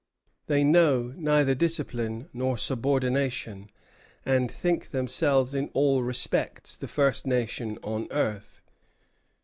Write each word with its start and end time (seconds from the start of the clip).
They 0.47 0.63
know 0.63 1.13
neither 1.15 1.53
discipline 1.53 2.27
nor 2.33 2.57
subordination, 2.57 3.69
and 4.25 4.49
think 4.49 4.89
themselves 4.89 5.53
in 5.53 5.69
all 5.75 6.01
respects 6.01 6.75
the 6.75 6.87
first 6.87 7.27
nation 7.27 7.77
on 7.83 8.07
earth." 8.09 8.63